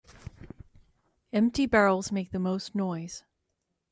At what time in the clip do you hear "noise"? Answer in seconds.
2.73-3.23